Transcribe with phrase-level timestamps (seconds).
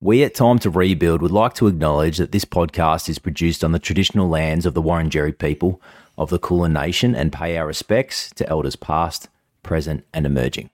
[0.00, 3.72] We at Time to Rebuild would like to acknowledge that this podcast is produced on
[3.72, 5.82] the traditional lands of the Wurundjeri people
[6.16, 9.28] of the Kulin Nation and pay our respects to elders past,
[9.64, 10.70] present, and emerging.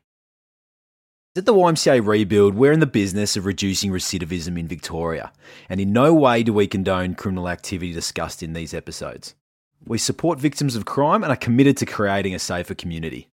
[1.35, 5.33] At the YMCA Rebuild, we're in the business of reducing recidivism in Victoria,
[5.71, 9.35] and in no way do we condone criminal activity discussed in these episodes.
[9.87, 13.31] We support victims of crime and are committed to creating a safer community.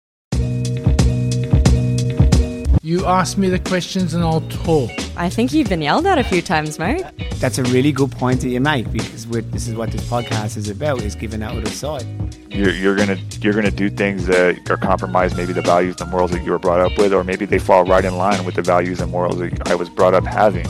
[2.86, 4.92] You ask me the questions and I'll talk.
[5.16, 7.04] I think you've been yelled at a few times, mate.
[7.40, 10.56] That's a really good point that you make because we're, this is what this podcast
[10.56, 12.06] is about: is giving that other side.
[12.48, 16.30] You're, you're gonna you're gonna do things that are compromise maybe the values and morals
[16.30, 18.62] that you were brought up with, or maybe they fall right in line with the
[18.62, 20.68] values and morals that I was brought up having.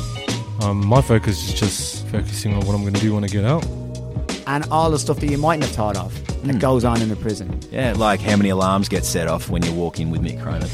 [0.62, 3.45] Um, my focus is just focusing on what I'm going to do when I get
[3.45, 3.66] out.
[4.46, 7.16] And all the stuff that you mightn't have thought of that goes on in the
[7.16, 7.60] prison.
[7.71, 10.71] Yeah, like how many alarms get set off when you walk in with Mick Cronin.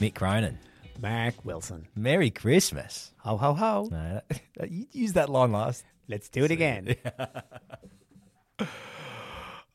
[0.00, 0.58] Mick Cronin,
[1.00, 1.86] Mark Wilson.
[1.94, 3.12] Merry Christmas.
[3.18, 3.88] Ho ho ho.
[3.90, 4.20] No,
[4.56, 5.84] that- you used that line last.
[6.08, 6.96] Let's do it again.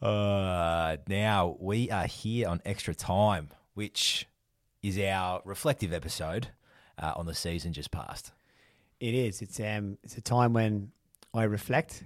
[0.01, 4.27] Uh, now we are here on Extra Time, which
[4.83, 6.49] is our reflective episode
[7.01, 8.31] uh, on the season just past.
[8.99, 9.41] It is.
[9.41, 9.97] It's um.
[10.03, 10.91] It's a time when
[11.33, 12.03] I reflect.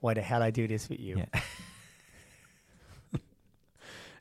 [0.00, 1.18] Why the hell I do this with you?
[1.18, 1.40] Yeah.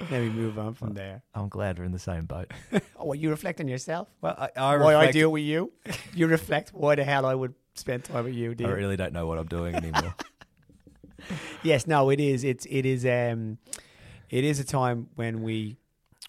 [0.09, 1.21] Then we move on from there.
[1.33, 2.51] I'm glad we're in the same boat.
[2.97, 4.07] Oh, what you reflect on yourself?
[4.21, 5.71] Well, I, I, why I reflect- do it with you?
[6.13, 9.11] you reflect why the hell I would spend time with you, do I really don't
[9.13, 10.15] know what I'm doing anymore.
[11.63, 12.43] Yes, no, it is.
[12.43, 13.57] It's it is um
[14.29, 15.77] it is a time when we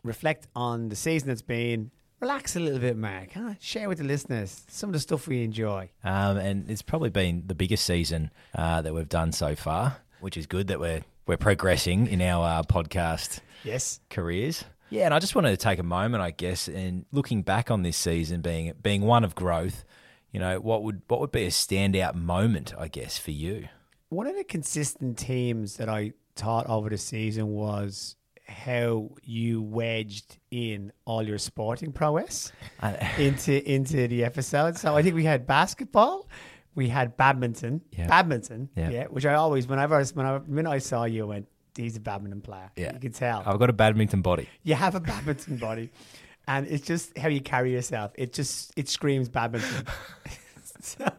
[0.05, 1.91] reflect on the season that's been.
[2.21, 3.33] Relax a little bit, Mark.
[3.33, 3.55] Huh?
[3.61, 5.91] Share with the listeners some of the stuff we enjoy.
[6.05, 10.37] um, and it's probably been the biggest season uh, that we've done so far, which
[10.37, 14.01] is good that we're we're progressing in our uh, podcast Yes.
[14.11, 14.65] careers.
[14.91, 17.83] Yeah, and I just wanted to take a moment, I guess, and looking back on
[17.83, 19.85] this season being being one of growth.
[20.31, 23.69] You know, what would what would be a standout moment, I guess, for you?
[24.11, 28.17] One of the consistent themes that I taught over the season was
[28.47, 32.53] how you wedged in all your sporting prowess
[33.19, 34.77] into into the episode.
[34.77, 36.29] So I think we had basketball,
[36.75, 38.07] we had badminton, Yeah.
[38.09, 38.91] badminton, Yeah.
[38.91, 39.05] yeah.
[39.05, 42.01] which I always whenever I, when I when I saw you, I went, he's a
[42.01, 42.71] badminton player.
[42.77, 42.93] Yeah.
[42.95, 43.43] you could tell.
[43.47, 44.49] I've got a badminton body.
[44.63, 45.91] You have a badminton body,
[46.49, 48.13] and it's just how you carry yourself.
[48.17, 49.87] It just it screams badminton.
[50.81, 51.11] so,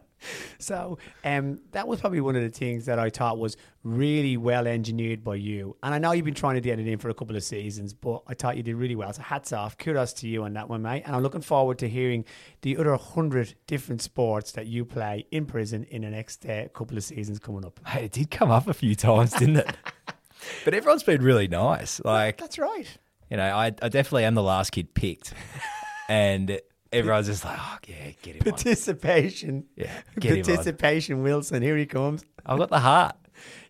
[0.58, 4.66] so um, that was probably one of the things that I thought was really well
[4.66, 5.76] engineered by you.
[5.82, 7.94] And I know you've been trying to get it in for a couple of seasons,
[7.94, 9.12] but I thought you did really well.
[9.12, 11.04] So hats off, kudos to you on that one, mate.
[11.06, 12.24] And I'm looking forward to hearing
[12.62, 16.96] the other hundred different sports that you play in prison in the next uh, couple
[16.96, 17.78] of seasons coming up.
[17.86, 19.76] Hey, it did come up a few times, didn't it?
[20.64, 22.00] but everyone's been really nice.
[22.04, 22.88] Like, That's right.
[23.30, 25.32] you know, I, I definitely am the last kid picked,
[26.08, 26.60] and
[27.00, 28.42] everyone's just like, oh yeah, get him.
[28.46, 28.52] on.
[28.52, 29.64] Participation.
[29.76, 29.90] Yeah,
[30.20, 30.44] get him on.
[30.44, 31.62] Participation, Wilson.
[31.62, 32.24] Here he comes.
[32.44, 33.16] I've got the heart.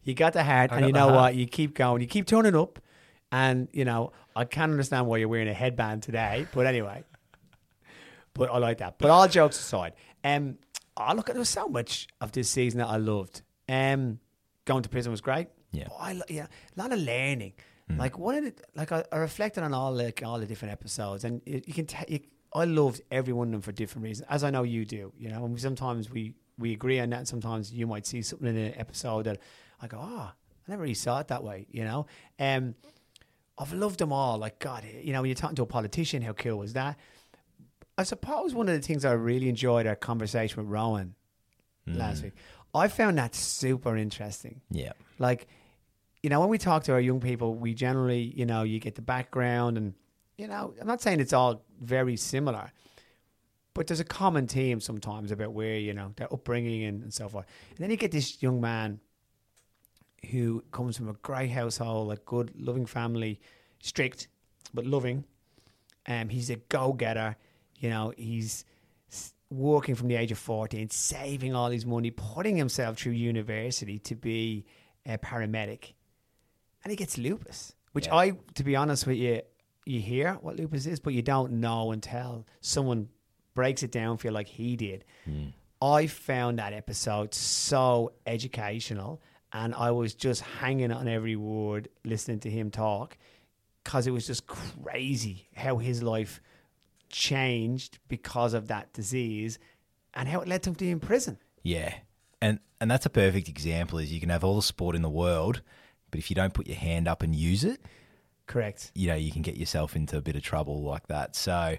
[0.05, 1.35] You got the heart, I and got you the know what?
[1.35, 2.01] You keep going.
[2.01, 2.79] You keep turning up,
[3.33, 6.47] and you know I can't understand why you're wearing a headband today.
[6.53, 7.05] But anyway,
[8.35, 8.99] but I like that.
[8.99, 9.95] But all jokes aside,
[10.25, 10.59] um,
[10.97, 13.43] I look at there was so much of this season that I loved.
[13.69, 14.21] Um,
[14.65, 15.49] going to prison was great.
[15.73, 15.89] Yeah.
[15.91, 17.55] Oh, I, lo- yeah, a lot of learning.
[17.89, 21.23] Like one of the, like I, I reflected on all like all the different episodes,
[21.25, 22.05] and you, you can tell.
[22.09, 22.19] You,
[22.57, 25.13] I loved every one of them for different reasons, as I know you do.
[25.19, 28.23] You know, and we, sometimes we we agree on that, and sometimes you might see
[28.23, 29.39] something in an episode that
[29.81, 30.33] I go, oh, I
[30.67, 31.67] never really saw it that way.
[31.71, 32.07] You know,
[32.41, 32.75] um,
[33.59, 34.39] I've loved them all.
[34.39, 36.99] Like God, you know, when you're talking to a politician, how cool was that?
[37.99, 41.15] I suppose one of the things I really enjoyed our conversation with Rowan
[41.87, 42.33] last week.
[42.75, 44.61] I found that super interesting.
[44.71, 44.93] Yeah.
[45.19, 45.47] Like,
[46.23, 48.97] you know, when we talk to our young people, we generally, you know, you get
[48.97, 49.95] the background and,
[50.37, 52.73] you know, I'm not saying it's all very similar,
[53.75, 57.29] but there's a common theme sometimes about where, you know, their upbringing and, and so
[57.29, 57.47] forth.
[57.71, 59.01] And then you get this young man
[60.31, 63.41] who comes from a great household, a good, loving family,
[63.81, 64.29] strict,
[64.75, 65.25] but loving.
[66.07, 67.37] Um, he's a go getter.
[67.79, 68.65] You know, he's
[69.51, 74.15] working from the age of 14, saving all his money, putting himself through university to
[74.15, 74.65] be
[75.05, 75.93] a paramedic.
[76.83, 79.43] And he gets lupus, which I, to be honest with you,
[79.87, 83.09] you hear what lupus is, but you don't know until someone
[83.55, 85.05] breaks it down for you like he did.
[85.25, 85.47] Hmm.
[85.81, 89.23] I found that episode so educational
[89.53, 93.17] and I was just hanging on every word listening to him talk
[93.85, 96.41] because it was just crazy how his life
[97.09, 99.59] changed because of that disease
[100.15, 101.39] and how it led to him to be in prison.
[101.63, 101.95] Yeah.
[102.43, 105.09] And and that's a perfect example is you can have all the sport in the
[105.09, 105.63] world,
[106.11, 107.81] but if you don't put your hand up and use it,
[108.47, 108.93] Correct.
[108.95, 111.35] you know you can get yourself into a bit of trouble like that.
[111.37, 111.77] So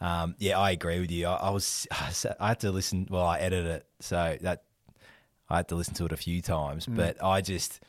[0.00, 1.26] um, yeah, I agree with you.
[1.26, 1.86] I, I was
[2.40, 3.06] I had to listen.
[3.10, 4.64] Well, I edited it, so that
[5.48, 6.86] I had to listen to it a few times.
[6.86, 7.80] But I just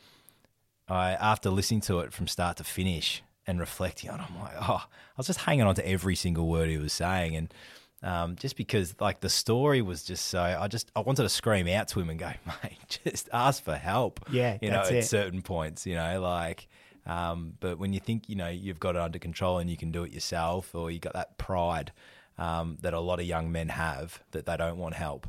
[0.88, 4.54] I after listening to it from start to finish and reflecting on, it, I'm like,
[4.60, 7.54] oh, I was just hanging on to every single word he was saying, and
[8.02, 11.68] um, just because like the story was just so, I just I wanted to scream
[11.68, 14.20] out to him and go, mate, just ask for help.
[14.32, 15.04] Yeah, you know, at it.
[15.04, 16.66] certain points, you know, like.
[17.10, 19.90] Um, but when you think you know you've got it under control and you can
[19.90, 21.90] do it yourself, or you got that pride
[22.38, 25.26] um, that a lot of young men have that they don't want help,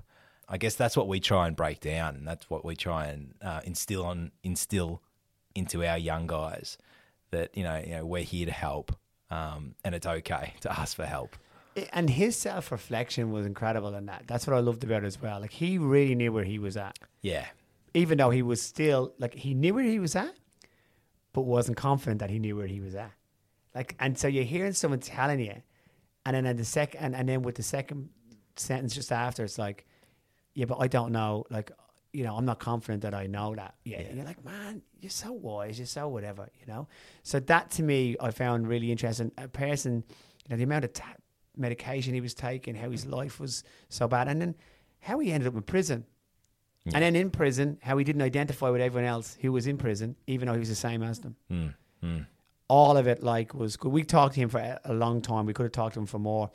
[0.47, 3.33] I guess that's what we try and break down, and that's what we try and
[3.41, 5.01] uh, instill on instill
[5.55, 6.77] into our young guys
[7.31, 8.95] that you know you know we're here to help,
[9.31, 11.35] um, and it's okay to ask for help.
[11.93, 14.25] And his self reflection was incredible in that.
[14.27, 15.39] That's what I loved about it as well.
[15.39, 17.47] Like he really knew where he was at, Yeah,
[17.95, 20.35] even though he was still like he knew where he was at,
[21.33, 23.11] but wasn't confident that he knew where he was at.
[23.73, 25.61] Like, and so you're hearing someone telling you,
[26.25, 28.09] and then at the second, and, and then with the second
[28.55, 29.85] sentence just after, it's like,
[30.53, 31.45] yeah, but I don't know.
[31.49, 31.71] Like,
[32.13, 33.75] you know, I'm not confident that I know that.
[33.85, 36.87] Yeah, And you're like, man, you're so wise, you're so whatever, you know.
[37.23, 39.31] So that to me, I found really interesting.
[39.37, 40.03] A person,
[40.45, 41.15] you know, the amount of ta-
[41.55, 44.55] medication he was taking, how his life was so bad, and then
[44.99, 46.05] how he ended up in prison.
[46.85, 50.15] And then in prison, how he didn't identify with everyone else who was in prison,
[50.25, 51.35] even though he was the same as them.
[52.67, 53.91] All of it, like, was good.
[53.91, 55.45] We talked to him for a, a long time.
[55.45, 56.49] We could have talked to him for more.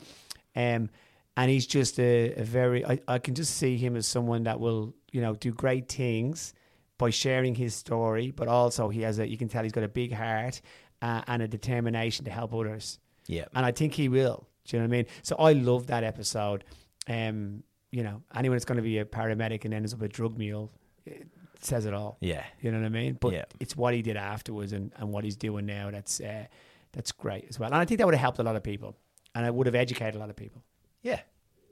[0.55, 0.89] Um,
[1.37, 4.59] and he's just a, a very, I, I can just see him as someone that
[4.59, 6.53] will, you know, do great things
[6.97, 9.87] by sharing his story, but also he has a, you can tell he's got a
[9.87, 10.59] big heart
[11.03, 12.97] uh, and a determination to help others.
[13.27, 14.47] yeah, And I think he will.
[14.65, 15.05] Do you know what I mean?
[15.21, 16.63] So I love that episode.
[17.07, 20.37] Um, you know, anyone that's going to be a paramedic and ends up a drug
[20.37, 20.71] mule
[21.05, 21.27] it
[21.61, 22.17] says it all.
[22.21, 23.17] yeah, You know what I mean?
[23.19, 23.45] But Yeah.
[23.59, 26.45] it's what he did afterwards and, and what he's doing now that's uh,
[26.91, 27.67] that's great as well.
[27.67, 28.95] And I think that would have helped a lot of people,
[29.33, 30.63] and it would have educated a lot of people.
[31.01, 31.21] yeah,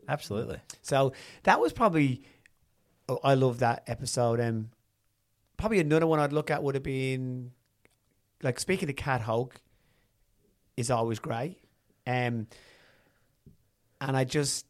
[0.07, 0.59] absolutely.
[0.81, 1.13] So
[1.43, 2.23] that was probably
[3.09, 4.39] oh, I love that episode.
[4.39, 4.69] Um,
[5.57, 7.51] probably another one I'd look at would have been
[8.41, 9.55] like speaking to Cat Hoke
[10.77, 11.57] is always great.
[12.07, 12.47] Um,
[14.01, 14.65] and I just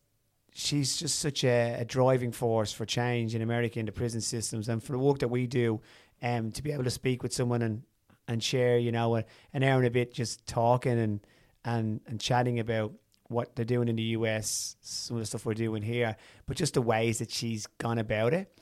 [0.57, 4.69] she's just such a, a driving force for change in America in the prison systems
[4.69, 5.81] and for the work that we do.
[6.23, 7.83] Um, to be able to speak with someone and
[8.27, 11.19] and share, you know, a, an hour and a bit just talking and
[11.65, 12.93] and and chatting about
[13.27, 16.15] what they're doing in the US, some of the stuff we're doing here,
[16.45, 18.57] but just the ways that she's gone about it,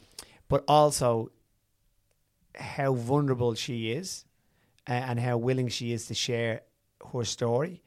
[0.48, 1.31] but also
[2.56, 4.25] how vulnerable she is
[4.88, 6.62] and how willing she is to share
[7.13, 7.81] her story,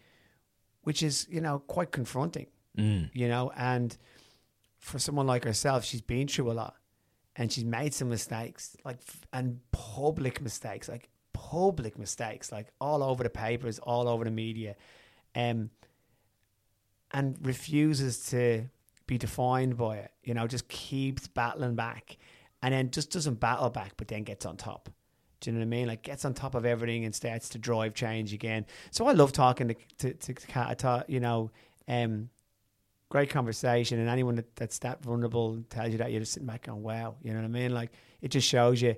[0.82, 3.10] which is, you know, quite confronting, Mm.
[3.14, 3.96] you know, and
[4.78, 6.76] for someone like herself, she's been through a lot
[7.36, 8.98] and she's made some mistakes, like,
[9.32, 14.74] and public mistakes, like public mistakes, like all over the papers, all over the media.
[15.34, 15.70] Um,
[17.12, 18.64] and refuses to
[19.06, 20.10] be defined by it.
[20.24, 22.16] You know, just keeps battling back,
[22.62, 24.88] and then just doesn't battle back, but then gets on top.
[25.40, 25.86] Do you know what I mean?
[25.86, 28.66] Like gets on top of everything and starts to drive change again.
[28.90, 30.84] So I love talking to to, to Cat.
[30.84, 31.50] I you know,
[31.86, 32.30] um,
[33.08, 36.66] great conversation, and anyone that, that's that vulnerable tells you that you're just sitting back
[36.66, 37.72] going, "Wow," you know what I mean?
[37.72, 38.96] Like it just shows you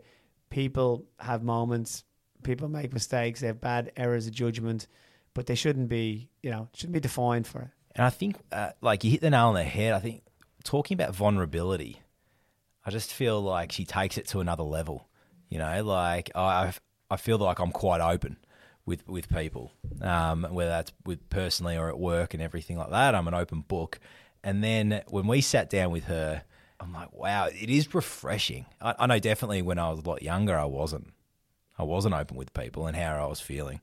[0.51, 2.05] people have moments,
[2.43, 4.87] people make mistakes, they have bad errors of judgment,
[5.35, 7.69] but they shouldn't be, you know, shouldn't be defined for it.
[7.95, 9.93] And I think, uh, like, you hit the nail on the head.
[9.93, 10.23] I think
[10.63, 12.01] talking about vulnerability,
[12.85, 15.09] I just feel like she takes it to another level.
[15.49, 16.73] You know, like I,
[17.11, 18.37] I feel like I'm quite open
[18.89, 23.15] with with people, um, whether that's with personally or at work and everything like that.
[23.15, 24.01] I'm an open book.
[24.43, 26.43] And then when we sat down with her,
[26.81, 28.67] I'm like, wow, it is refreshing.
[28.81, 31.13] I, I know definitely when I was a lot younger, I wasn't.
[31.79, 33.81] I wasn't open with people and how I was feeling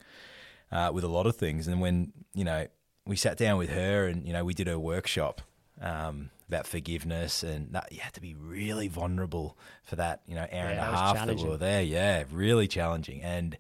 [0.70, 1.68] uh, with a lot of things.
[1.68, 2.68] And when you know
[3.06, 5.42] we sat down with her and you know we did a workshop
[5.82, 10.42] um, about forgiveness and that you had to be really vulnerable for that you know
[10.42, 11.84] hour Yeah, and a half that we were there.
[11.84, 13.22] Yeah, really challenging.
[13.22, 13.58] And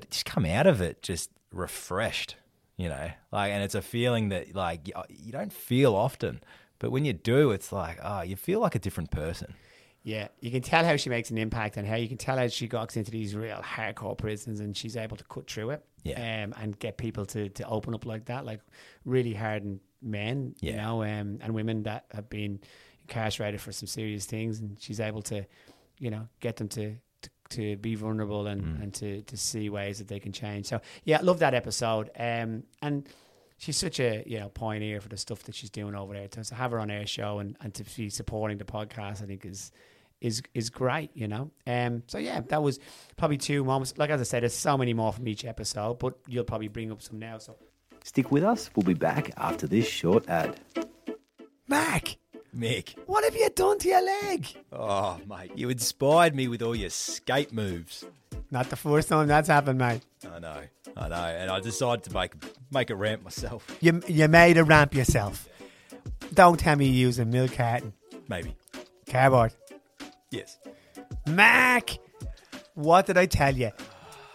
[0.00, 2.36] but just come out of it just refreshed.
[2.76, 6.40] You know, like, and it's a feeling that like you, you don't feel often,
[6.78, 9.52] but when you do, it's like, oh, you feel like a different person.
[10.02, 12.48] Yeah, you can tell how she makes an impact and how you can tell how
[12.48, 15.84] she gets into these real hardcore prisons and she's able to cut through it.
[16.04, 16.44] Yeah.
[16.44, 18.60] Um, and get people to, to open up like that, like
[19.04, 20.82] really hardened men, you Yeah.
[20.86, 22.60] know, um, and women that have been
[23.02, 24.60] incarcerated for some serious things.
[24.60, 25.44] And she's able to,
[25.98, 26.96] you know, get them to,
[27.50, 28.82] to, be vulnerable and, Mm.
[28.82, 30.66] and to, to see ways that they can change.
[30.66, 32.10] So, yeah, I love that episode.
[32.18, 33.08] Um, and
[33.58, 36.28] she's such a you know pioneer for the stuff that she's doing over there.
[36.28, 39.44] To have her on air show and, and to be supporting the podcast, I think
[39.44, 39.70] is
[40.20, 41.50] is is great, you know.
[41.66, 42.78] Um, so yeah, that was
[43.16, 43.94] probably two moments.
[43.96, 46.90] Like as I said, there's so many more from each episode, but you'll probably bring
[46.92, 47.38] up some now.
[47.38, 47.56] So
[48.04, 48.70] Stick with us.
[48.74, 50.58] We'll be back after this short ad.
[51.68, 52.16] Mac,
[52.60, 52.94] Mick.
[53.06, 54.46] what have you done to your leg?
[54.72, 58.04] Oh, mate, you inspired me with all your skate moves.
[58.50, 60.02] Not the first time that's happened, mate.
[60.30, 60.62] I know,
[60.96, 62.32] I know, and I decided to make
[62.70, 63.66] make a ramp myself.
[63.80, 65.48] You you made a ramp yourself.
[66.34, 67.92] Don't tell me you use a milk carton.
[68.28, 68.54] Maybe,
[69.08, 69.52] Cardboard.
[70.30, 70.58] yes.
[71.26, 71.98] Mac,
[72.74, 73.70] what did I tell you?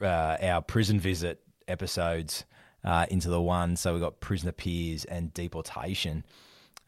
[0.00, 2.44] uh, our prison visit episodes
[2.86, 6.24] uh, into the one, so we got prisoner peers and deportation.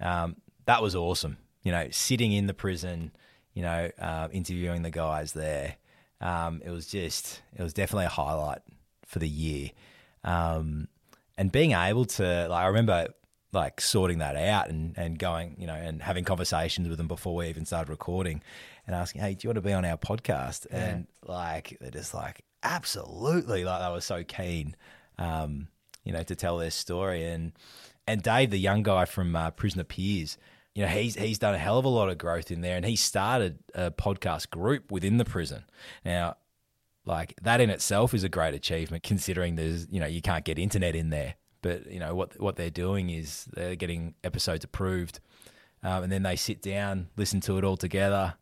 [0.01, 1.37] Um, that was awesome.
[1.63, 3.13] You know, sitting in the prison,
[3.53, 5.75] you know, uh, interviewing the guys there.
[6.21, 8.63] Um, it was just, it was definitely a highlight
[9.05, 9.71] for the year.
[10.25, 10.89] Um,
[11.37, 13.09] and being able to, like, I remember
[13.53, 17.35] like sorting that out and, and going, you know, and having conversations with them before
[17.35, 18.43] we even started recording
[18.87, 20.67] and asking, hey, do you want to be on our podcast?
[20.71, 23.65] And like, they're just like, absolutely.
[23.65, 24.77] Like, they were so keen,
[25.19, 25.69] um,
[26.05, 27.25] you know, to tell their story.
[27.25, 27.53] And,
[28.07, 30.39] and Dave, the young guy from uh, Prisoner Peers,
[30.75, 32.87] you know, he's he's done a hell of a lot of growth in there, and
[32.87, 35.65] he started a podcast group within the prison.
[36.05, 36.37] Now,
[37.05, 40.57] like that in itself is a great achievement, considering there's you know you can't get
[40.57, 41.35] internet in there.
[41.63, 45.19] But you know what what they're doing is they're getting episodes approved,
[45.83, 48.35] um, and then they sit down, listen to it all together,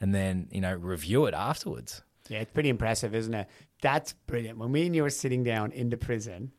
[0.00, 2.02] and then you know review it afterwards.
[2.30, 3.46] Yeah, it's pretty impressive, isn't it?
[3.82, 4.58] That's brilliant.
[4.58, 6.52] When me and you were sitting down in the prison,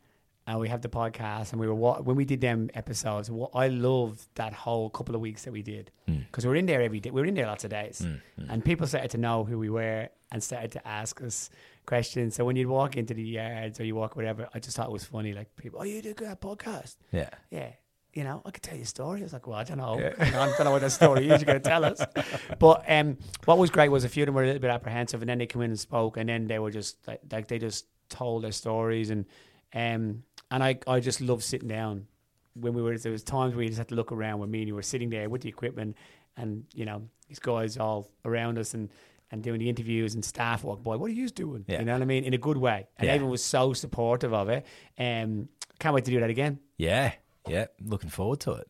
[0.47, 4.27] and we have the podcast, and we were when we did them episodes, I loved
[4.35, 7.09] that whole couple of weeks that we did because we were in there every day.
[7.09, 8.05] We were in there lots of days,
[8.49, 11.49] and people started to know who we were and started to ask us
[11.85, 12.35] questions.
[12.35, 14.91] So when you'd walk into the yards or you walk whatever, I just thought it
[14.91, 15.33] was funny.
[15.33, 17.69] Like people, oh, you do a podcast, Yeah, yeah.
[18.13, 19.19] You know, I could tell you a story.
[19.19, 19.95] I was like, well, I don't know.
[20.19, 21.41] I don't know what that story is.
[21.41, 21.99] You're going to tell us.
[22.59, 25.21] But um, what was great was a few of them were a little bit apprehensive,
[25.21, 27.59] and then they came in and spoke, and then they were just like, like they
[27.59, 29.25] just told their stories, and
[29.73, 32.07] um, and I, I just love sitting down
[32.53, 32.97] when we were.
[32.97, 34.81] There was times where you just had to look around when me and you were
[34.81, 35.95] sitting there with the equipment,
[36.37, 38.89] and you know these guys all around us, and
[39.31, 40.95] and doing the interviews, and staff walk by.
[40.95, 41.65] What are you doing?
[41.67, 41.79] Yeah.
[41.79, 42.23] You know what I mean?
[42.23, 43.13] In a good way, and Yeah.
[43.13, 44.65] everyone was so supportive of it.
[44.99, 45.49] Um,
[45.79, 46.59] can't wait to do that again.
[46.77, 47.13] yeah,
[47.47, 47.65] yeah.
[47.83, 48.67] Looking forward to it.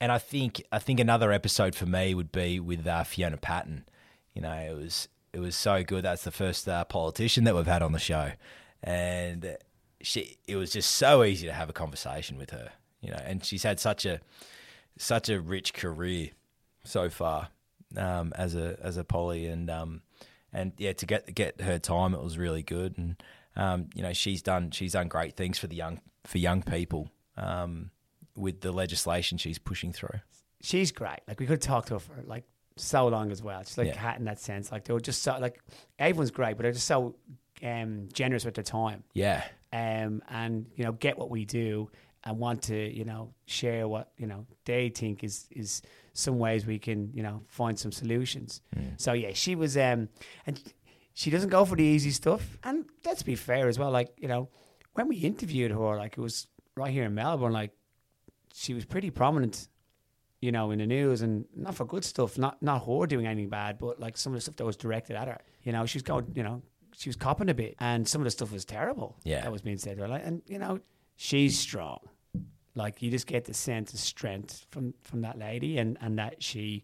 [0.00, 3.84] And I think I think another episode for me would be with uh, Fiona Patten.
[4.34, 6.04] You know, it was it was so good.
[6.04, 8.32] That's the first uh, politician that we've had on the show,
[8.82, 9.56] and
[10.04, 12.70] she it was just so easy to have a conversation with her.
[13.00, 14.20] You know, and she's had such a
[14.98, 16.30] such a rich career
[16.84, 17.48] so far
[17.96, 20.02] um, as a as a poly, and um,
[20.52, 22.96] and yeah, to get get her time, it was really good.
[22.96, 23.22] And
[23.56, 27.10] um, you know, she's done she's done great things for the young for young people
[27.36, 27.90] um,
[28.36, 30.20] with the legislation she's pushing through.
[30.62, 31.20] she's great.
[31.28, 32.44] Like we could talk to her for like
[32.76, 33.62] so long as well.
[33.64, 33.94] She's like Yeah.
[33.96, 34.72] Cat in that sense.
[34.72, 35.60] Like they were just so like
[35.98, 37.14] everyone's great, but they're just so
[37.62, 39.04] um, generous with their time.
[39.12, 39.44] Yeah,
[39.74, 41.90] Um, and you know, get what we do
[42.22, 46.64] and want to you know share what you know they think is is some ways
[46.64, 48.60] we can you know find some solutions.
[48.96, 50.08] So yeah, she was um,
[50.46, 50.62] and
[51.12, 52.56] she doesn't go for the easy stuff.
[52.62, 53.90] And let's be fair as well.
[53.90, 54.48] Like you know,
[54.92, 57.72] when we interviewed her, like it was right here in Melbourne, like
[58.54, 59.68] she was pretty prominent
[60.44, 63.48] you know, in the news and not for good stuff, not not her doing anything
[63.48, 65.40] bad, but like some of the stuff that was directed at her.
[65.62, 66.60] You know, she's going, you know,
[66.96, 69.16] she was copping a bit and some of the stuff was terrible.
[69.24, 69.42] Yeah.
[69.42, 70.08] That was being said to her.
[70.08, 70.80] Like, and you know,
[71.16, 71.98] she's strong.
[72.74, 76.42] Like you just get the sense of strength from from that lady and and that
[76.42, 76.82] she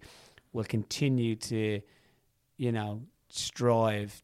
[0.53, 1.81] will continue to,
[2.57, 4.23] you know, strive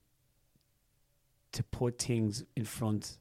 [1.52, 3.18] to put things in front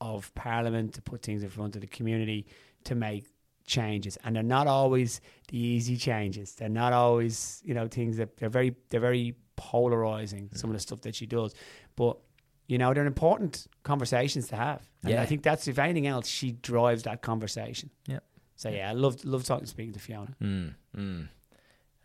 [0.00, 2.46] of Parliament, to put things in front of the community,
[2.84, 3.26] to make
[3.66, 4.18] changes.
[4.24, 6.54] And they're not always the easy changes.
[6.54, 10.80] They're not always, you know, things that they're very they're very polarizing, some of the
[10.80, 11.54] stuff that she does.
[11.96, 12.16] But
[12.66, 14.88] you know, they're important conversations to have.
[15.02, 15.22] And Yeah.
[15.22, 17.90] I think that's if anything else, she drives that conversation.
[18.06, 18.20] yeah
[18.56, 20.34] So yeah, I love love talking speaking to Fiona.
[20.40, 21.28] Mm, mm.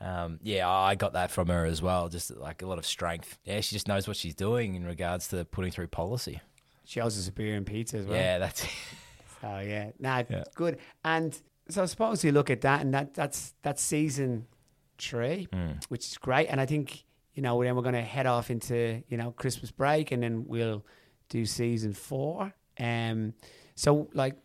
[0.02, 2.10] Um, yeah, I got that from her as well.
[2.10, 3.40] Just like a lot of strength.
[3.46, 6.42] Yeah, she just knows what she's doing in regards to putting through policy.
[6.84, 8.18] She us a beer and pizza as well.
[8.18, 8.68] Yeah, that's
[9.44, 10.44] Oh yeah, nah, Yeah.
[10.56, 10.78] good.
[11.04, 11.38] And
[11.70, 14.48] so I suppose you look at that, and that that's that's season
[14.98, 15.84] three, Mm.
[15.90, 16.48] which is great.
[16.48, 19.72] And I think you know then we're going to head off into you know Christmas
[19.72, 20.86] break, and then we'll
[21.30, 22.54] do season four.
[22.80, 23.34] Um,
[23.76, 24.36] so like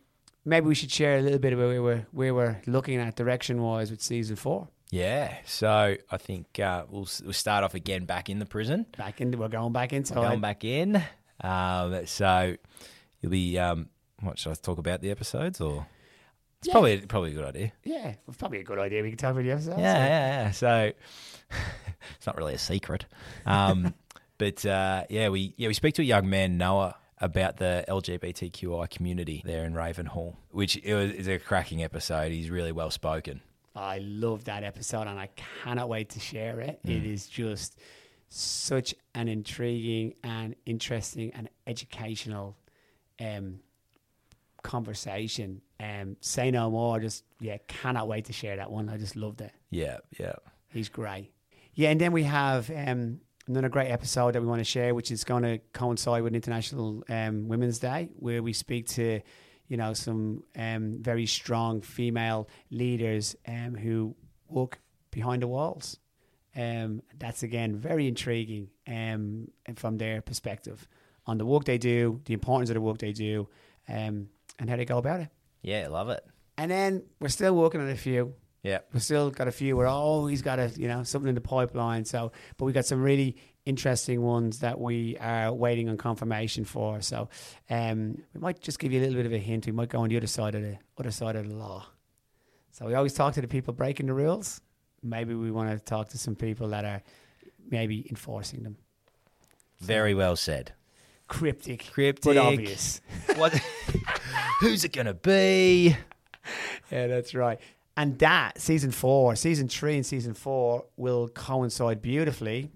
[0.45, 3.61] maybe we should share a little bit about where we're where we're looking at direction
[3.61, 4.67] wise with season four.
[4.89, 5.35] Yeah.
[5.45, 8.85] So I think uh, we'll, we'll start off again back in the prison.
[8.97, 10.17] Back in, we're going back inside.
[10.17, 11.01] We're going back in.
[11.39, 12.55] Um, so
[13.21, 13.57] you'll be.
[13.57, 13.87] Um,
[14.21, 15.85] what should I talk about the episodes or?
[16.59, 16.73] It's Yeah.
[16.73, 17.71] probably probably a good idea.
[17.83, 19.01] Yeah, it's probably a good idea.
[19.01, 19.79] We can talk about the episode.
[19.79, 20.51] Yeah, yeah, yeah.
[20.51, 20.91] So
[22.17, 23.05] it's not really a secret.
[23.47, 23.95] Um,
[24.37, 28.89] but uh, yeah, we yeah we speak to a young man Noah about the LGBTQI
[28.91, 32.31] community there in Ravenhall, which it was, is a cracking episode.
[32.31, 33.41] He's really well spoken.
[33.75, 35.29] I love that episode and I
[35.63, 36.79] cannot wait to share it.
[36.83, 37.79] It is just
[38.29, 42.57] such an intriguing and interesting and educational
[43.19, 43.59] um,
[44.63, 45.61] conversation.
[45.79, 46.99] Um, say no more.
[46.99, 48.89] Just yeah, cannot wait to share that one.
[48.89, 49.51] I just loved it.
[49.69, 50.35] Yeah, yeah.
[50.69, 51.31] He's great.
[51.73, 55.11] Yeah, and then we have um, another great episode that we want to share, which
[55.11, 59.21] is going to coincide with International um, Women's Day, where we speak to,
[59.67, 64.15] you know, some um, very strong female leaders um, who
[64.47, 64.79] walk
[65.11, 65.97] behind the walls.
[66.53, 70.85] Um, that's again very intriguing um, from their perspective
[71.25, 73.47] on the work they do, the importance of the work they do,
[73.87, 74.27] um,
[74.59, 75.29] and how they go about it.
[75.61, 76.25] Yeah, love it.
[76.57, 78.35] And then we're still working on a few.
[78.63, 78.79] Yeah.
[78.93, 82.05] We've still got a few We're he's got a you know something in the pipeline.
[82.05, 87.01] So, but we got some really interesting ones that we are waiting on confirmation for.
[87.01, 87.29] So,
[87.69, 89.65] um, we might just give you a little bit of a hint.
[89.65, 91.87] We might go on the other side of the other side of the law.
[92.71, 94.61] So we always talk to the people breaking the rules.
[95.03, 97.01] Maybe we want to talk to some people that are
[97.69, 98.77] maybe enforcing them.
[99.79, 100.73] Very well said.
[101.31, 102.23] Cryptic, Cryptic.
[102.23, 102.99] but obvious.
[103.37, 103.53] What?
[104.59, 105.95] Who's it gonna be?
[106.91, 107.57] Yeah, that's right.
[107.95, 112.69] And that season four, season three, and season four will coincide beautifully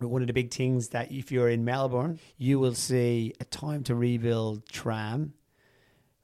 [0.00, 3.44] with one of the big things that if you're in Melbourne, you will see a
[3.44, 5.34] time to rebuild tram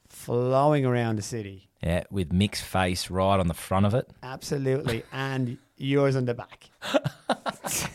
[0.09, 1.69] flowing around the city.
[1.83, 4.09] Yeah, with Mick's face right on the front of it.
[4.23, 5.03] Absolutely.
[5.13, 6.71] and yours on the back.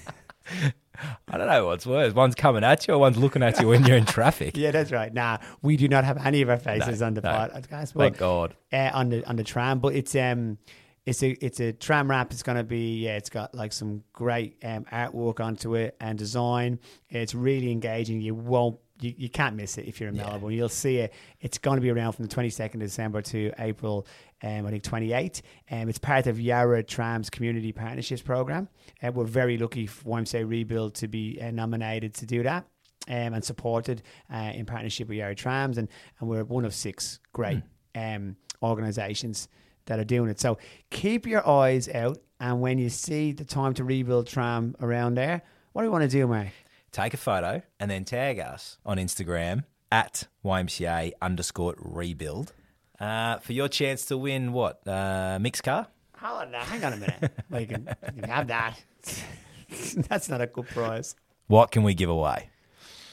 [1.28, 2.14] I don't know what's worse.
[2.14, 4.56] One's coming at you, or one's looking at you when you're in traffic.
[4.58, 5.14] Yeah, that's right.
[5.14, 7.30] Nah, we do not have any of our faces No, on the no.
[7.30, 7.94] podcast.
[7.94, 8.56] but- Thank God.
[8.74, 10.58] uh, on the on the tram, but it's um
[11.06, 12.32] it's a it's a tram wrap.
[12.32, 13.16] It's gonna be yeah.
[13.18, 16.80] It's got like some great um, artwork onto it and design.
[17.10, 18.20] It's really engaging.
[18.22, 20.54] You won't you, you can't miss it if you're in Melbourne.
[20.54, 21.14] You'll see it.
[21.40, 24.08] It's going to be around from the 22nd of December to April,
[24.44, 25.42] um, I think 28th.
[25.72, 28.68] Um, it's part of Yarra Trams Community Partnerships Program.
[29.02, 32.66] Uh, we're very lucky for YMCA Rebuild to be uh, nominated to do that
[33.08, 34.02] um, and supported
[34.34, 35.88] uh, in partnership with Yarra Trams, and,
[36.20, 37.62] and we're one of six great
[37.96, 39.48] um, organisations
[39.86, 40.40] that are doing it.
[40.40, 40.58] So
[40.90, 45.42] keep your eyes out, and when you see the time to rebuild tram around there,
[45.74, 46.48] what do you want to do, Mark?
[46.92, 52.54] Take a photo and then tag us on Instagram at YMCA underscore rebuild
[53.00, 54.86] uh, for your chance to win what?
[54.88, 55.88] Uh, Mick's car?
[56.18, 57.32] Hold on, hang on a minute.
[57.50, 58.84] well, you can, you can have that.
[60.10, 61.16] That's not a good prize.
[61.48, 62.50] What can we give away?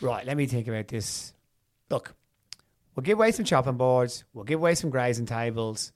[0.00, 1.34] Right, let me think about this.
[1.90, 2.14] Look,
[2.94, 5.92] we'll give away some chopping boards, we'll give away some grazing tables,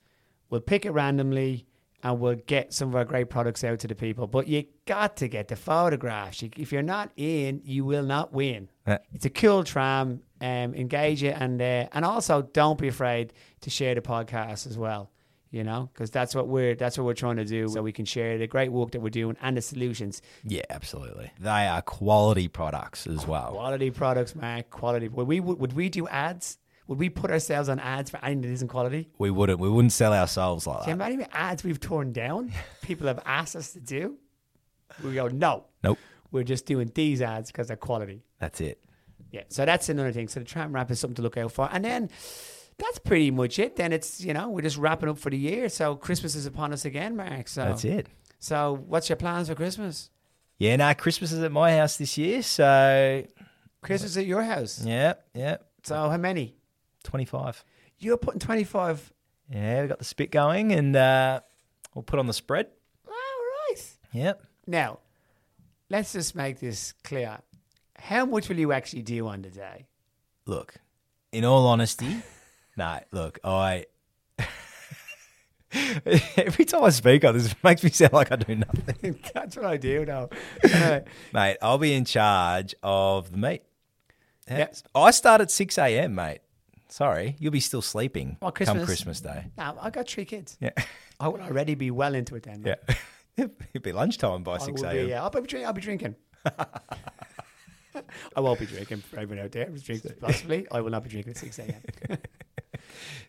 [0.50, 1.66] we'll pick it randomly,
[2.02, 4.26] and we'll get some of our great products out to the people.
[4.26, 6.42] But you got to get the photographs.
[6.42, 8.68] You- If you're not in, you will not win.
[8.86, 8.98] Uh.
[9.12, 10.20] It's a cool tram.
[10.40, 13.32] Um, engage it, and uh, and also don't be afraid
[13.62, 15.10] to share the podcast as well.
[15.50, 18.04] You know, because that's what we're that's what we're trying to do, so we can
[18.04, 20.22] share the great work that we're doing and the solutions.
[20.44, 21.32] Yeah, absolutely.
[21.40, 23.50] They are quality products as well.
[23.52, 24.70] Quality products, Mark.
[24.70, 25.08] Quality.
[25.08, 26.58] Would we would, would we do ads?
[26.88, 29.08] Would we put ourselves on ads for anything that isn't quality?
[29.18, 29.60] We wouldn't.
[29.60, 31.04] We wouldn't sell ourselves like Can you that.
[31.12, 32.50] imagine the ads we've torn down?
[32.82, 34.16] People have asked us to do.
[35.04, 35.98] We go, no, Nope.
[36.32, 38.24] we're just doing these ads because they're quality.
[38.40, 38.82] That's it.
[39.30, 39.42] Yeah.
[39.48, 40.28] So that's another thing.
[40.28, 41.68] So the tram wrap is something to look out for.
[41.70, 42.08] And then
[42.78, 43.76] that's pretty much it.
[43.76, 45.68] Then it's, you know, we're just wrapping up for the year.
[45.68, 47.48] So Christmas is upon us again, Mark.
[47.48, 48.06] So That's it.
[48.38, 50.08] So what's your plans for Christmas?
[50.56, 52.42] Yeah, no, Christmas is at my house this year.
[52.42, 53.24] So,
[53.82, 54.82] Christmas at your house.
[54.84, 56.56] yeah, yeah, So how many?
[57.08, 57.64] 25.
[57.98, 59.12] You're putting 25.
[59.50, 61.40] Yeah, we got the spit going and uh,
[61.94, 62.66] we'll put on the spread.
[63.06, 63.12] All
[63.70, 63.82] right.
[64.12, 64.44] Yep.
[64.66, 64.98] Now,
[65.88, 67.38] let's just make this clear.
[67.96, 69.86] How much will you actually do on today?
[70.44, 70.74] Look,
[71.32, 72.22] in all honesty,
[72.76, 73.86] no, look, I.
[76.36, 79.18] Every time I speak on this, it makes me sound like I do nothing.
[79.34, 80.28] That's what I do now.
[81.32, 83.62] Mate, I'll be in charge of the meat.
[84.48, 84.76] Yep.
[84.94, 86.40] I start at 6 a.m., mate.
[86.88, 89.46] Sorry, you'll be still sleeping Well, come Christmas- Christmas Day.
[89.56, 90.56] now, I got three kids.
[90.60, 90.70] Yeah.
[91.20, 92.62] I would already be well into it then.
[92.64, 92.76] Yeah.
[93.36, 94.96] It'll be lunchtime by I 6 a.m.
[94.96, 96.16] be, yeah, I'll be, drink- I'll be drinking.
[98.36, 100.66] I won't be drinking for everyone out there who's drinking possibly.
[100.70, 102.18] I will not be drinking at 6 a.m.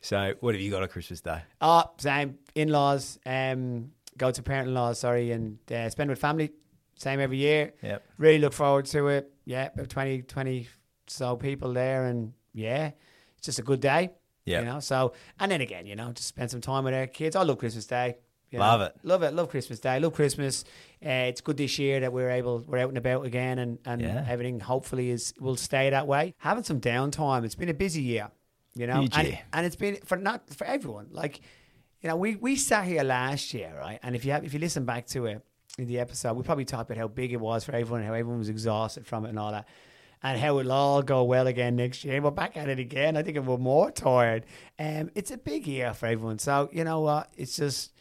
[0.02, 1.42] So, what have you got on Christmas Day?
[1.60, 2.38] Oh, same.
[2.56, 6.52] In laws, um, go to parent in laws, sorry, and uh, spend with family.
[6.96, 7.74] Same every year.
[7.84, 8.04] Yep.
[8.18, 9.32] Really look forward to it.
[9.46, 10.68] Yeah, about 20, 20
[11.08, 12.92] so people there, and yeah,
[13.40, 14.12] it's just a good day.
[14.46, 14.64] Yep.
[14.64, 17.36] You know, so, and then again, you know, just spend some time with our kids.
[17.36, 18.16] I love Christmas Day.
[18.50, 18.66] you know.
[18.66, 18.96] Love it.
[19.04, 19.34] Love it.
[19.34, 20.00] Love Christmas Day.
[20.00, 20.64] Love Christmas.
[21.06, 24.02] Uh, it's good this year that we're able, we're out and about again, and, and
[24.02, 24.26] Yeah.
[24.28, 26.34] everything hopefully is will stay that way.
[26.40, 27.44] Having some downtime.
[27.46, 28.30] It's been a busy year,
[28.76, 31.08] you know, and, and it's been for not for everyone.
[31.12, 31.42] Like,
[32.02, 34.00] you know, we, we sat here last year, right?
[34.02, 35.42] And if you have, if you listen back to it
[35.78, 38.40] in the episode, we probably talked about how big it was for everyone, how everyone
[38.40, 39.68] was exhausted from it and all that,
[40.22, 42.22] and how it'll all go well again next year.
[42.22, 43.16] We're back at it again.
[43.16, 44.46] I think we're more tired.
[44.78, 46.40] Um, it's a big year for everyone.
[46.40, 47.30] So you know what?
[47.38, 47.94] It's just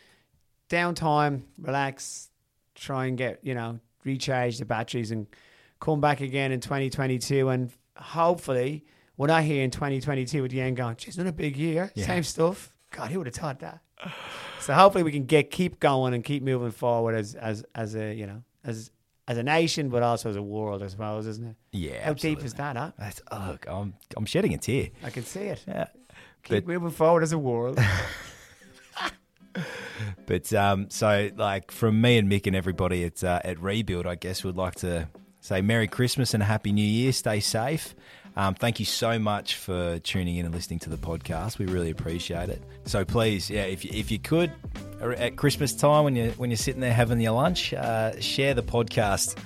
[0.69, 2.31] downtime, relax,
[2.75, 5.27] try and get you know recharge the batteries and
[5.81, 8.85] come back again in 2022 and hopefully
[9.17, 12.07] we're not here in 2022 at the end going, geez, a big year, Yeah.
[12.07, 12.77] same stuff.
[12.93, 13.81] God, who would have thought that?
[14.61, 18.13] So hopefully we can get keep going and keep moving forward as as as a
[18.13, 18.91] you know as
[19.29, 21.57] as a nation, but also as a world, I suppose, isn't it?
[21.73, 22.05] Yeah.
[22.07, 22.77] How deep is that?
[22.77, 22.91] Huh?
[22.99, 24.89] That's, oh, I'm, I'm shedding a tear.
[25.05, 25.63] I can see it.
[25.69, 25.87] Yeah.
[26.43, 27.79] Keep But- moving forward as a world.
[30.27, 34.15] But um, so, like, from me and Mick and everybody at, uh, at Rebuild, I
[34.15, 35.09] guess we'd like to
[35.41, 37.13] say Merry Christmas and a Happy New Year.
[37.13, 37.95] Stay safe.
[38.37, 41.59] Um, thank you so much for tuning in and listening to the podcast.
[41.59, 42.63] We really appreciate it.
[42.85, 44.53] So please, yeah, if you, if you could,
[45.01, 48.63] at Christmas time when you when you're sitting there having your lunch, uh, share the
[48.63, 49.37] podcast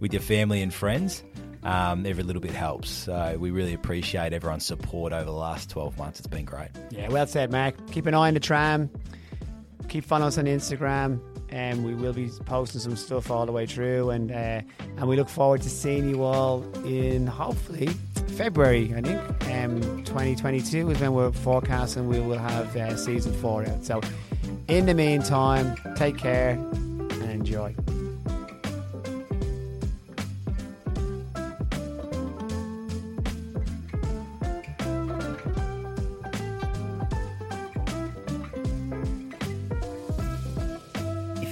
[0.00, 1.22] with your family and friends.
[1.64, 2.90] Um, every little bit helps.
[2.90, 6.18] So we really appreciate everyone's support over the last 12 months.
[6.18, 6.70] It's been great.
[6.90, 7.76] Yeah, well said, Mark.
[7.92, 8.90] Keep an eye on the tram.
[9.88, 11.20] Keep following us on Instagram,
[11.52, 14.10] and we will be posting some stuff all the way through.
[14.10, 14.62] And uh,
[14.96, 17.88] and we look forward to seeing you all in hopefully
[18.36, 18.92] February.
[18.96, 23.84] I think um, 2022 is when we're forecasting we will have uh, season four out.
[23.84, 24.00] So
[24.68, 27.76] in the meantime, take care and enjoy.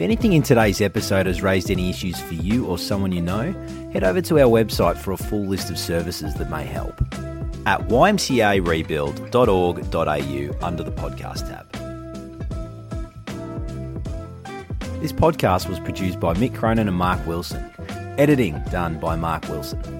[0.00, 3.52] If anything in today's episode has raised any issues for you or someone you know,
[3.92, 6.98] head over to our website for a full list of services that may help
[7.66, 11.70] at ymcarebuild.org.au under the podcast tab.
[15.02, 17.70] This podcast was produced by Mick Cronin and Mark Wilson.
[18.16, 19.99] Editing done by Mark Wilson.